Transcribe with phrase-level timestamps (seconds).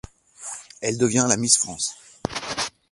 [0.81, 1.93] Elle devient la Miss France.